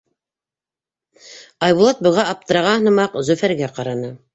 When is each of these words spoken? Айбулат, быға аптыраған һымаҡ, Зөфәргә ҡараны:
Айбулат, 1.69 2.03
быға 2.09 2.27
аптыраған 2.33 2.91
һымаҡ, 2.93 3.23
Зөфәргә 3.31 3.75
ҡараны: 3.81 4.17